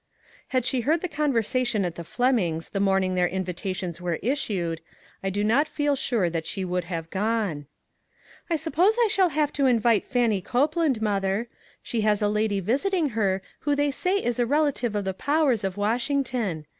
Had 0.47 0.65
she 0.65 0.81
heard 0.81 1.01
the 1.01 1.07
conversation 1.07 1.85
at 1.85 1.93
the 1.93 2.03
Flemings 2.03 2.69
the 2.71 2.79
morning 2.79 3.13
their 3.13 3.27
invitations 3.27 4.01
were 4.01 4.17
issued, 4.23 4.81
I 5.23 5.29
do 5.29 5.43
not 5.43 5.67
feel 5.67 5.95
sure 5.95 6.27
that 6.27 6.47
she 6.47 6.65
would 6.65 6.85
have 6.85 7.11
gone." 7.11 7.67
I 8.49 8.55
suppose 8.55 8.97
I 8.99 9.07
shall 9.09 9.29
have 9.29 9.53
to 9.53 9.67
invite 9.67 10.07
Fannie 10.07 10.41
Copeland, 10.41 11.03
mother. 11.03 11.49
She 11.83 12.01
has 12.01 12.19
a 12.23 12.29
lady 12.29 12.59
visiting 12.59 13.09
her 13.09 13.43
who 13.59 13.75
they 13.75 13.91
say 13.91 14.15
is 14.17 14.39
a 14.39 14.45
relative 14.47 14.95
of 14.95 15.05
the 15.05 15.13
Pow 15.13 15.45
ers 15.45 15.63
of 15.63 15.77
Washington. 15.77 16.65